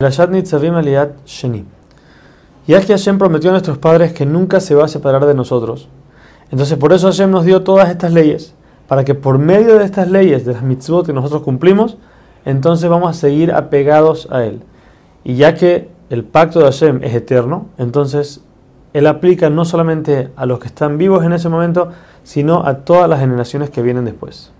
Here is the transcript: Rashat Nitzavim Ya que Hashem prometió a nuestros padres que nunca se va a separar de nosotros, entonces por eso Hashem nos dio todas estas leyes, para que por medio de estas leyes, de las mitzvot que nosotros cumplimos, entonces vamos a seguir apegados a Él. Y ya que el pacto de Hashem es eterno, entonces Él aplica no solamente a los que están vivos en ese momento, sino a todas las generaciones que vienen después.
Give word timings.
Rashat 0.00 0.30
Nitzavim 0.30 0.76
Ya 2.68 2.80
que 2.80 2.92
Hashem 2.92 3.18
prometió 3.18 3.50
a 3.50 3.54
nuestros 3.54 3.78
padres 3.78 4.12
que 4.12 4.24
nunca 4.24 4.60
se 4.60 4.76
va 4.76 4.84
a 4.84 4.88
separar 4.88 5.26
de 5.26 5.34
nosotros, 5.34 5.88
entonces 6.52 6.78
por 6.78 6.92
eso 6.92 7.08
Hashem 7.08 7.28
nos 7.32 7.44
dio 7.44 7.64
todas 7.64 7.90
estas 7.90 8.12
leyes, 8.12 8.54
para 8.86 9.02
que 9.02 9.16
por 9.16 9.38
medio 9.38 9.76
de 9.76 9.84
estas 9.84 10.08
leyes, 10.08 10.46
de 10.46 10.52
las 10.52 10.62
mitzvot 10.62 11.04
que 11.04 11.12
nosotros 11.12 11.42
cumplimos, 11.42 11.96
entonces 12.44 12.88
vamos 12.88 13.10
a 13.10 13.12
seguir 13.12 13.50
apegados 13.50 14.28
a 14.30 14.44
Él. 14.44 14.60
Y 15.24 15.34
ya 15.34 15.54
que 15.54 15.90
el 16.10 16.22
pacto 16.22 16.60
de 16.60 16.66
Hashem 16.66 17.02
es 17.02 17.12
eterno, 17.16 17.66
entonces 17.76 18.44
Él 18.92 19.04
aplica 19.08 19.50
no 19.50 19.64
solamente 19.64 20.30
a 20.36 20.46
los 20.46 20.60
que 20.60 20.68
están 20.68 20.96
vivos 20.96 21.24
en 21.24 21.32
ese 21.32 21.48
momento, 21.48 21.90
sino 22.22 22.64
a 22.64 22.84
todas 22.84 23.10
las 23.10 23.18
generaciones 23.18 23.70
que 23.70 23.82
vienen 23.82 24.04
después. 24.04 24.52